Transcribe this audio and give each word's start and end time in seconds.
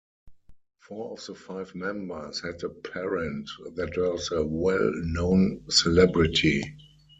Four 0.79 1.11
of 1.11 1.23
the 1.27 1.35
five 1.35 1.75
members 1.75 2.39
had 2.41 2.63
a 2.63 2.69
parent 2.69 3.47
that 3.75 3.93
was 3.95 4.31
a 4.31 4.43
well 4.43 4.89
known 4.95 5.63
celebrity. 5.69 6.63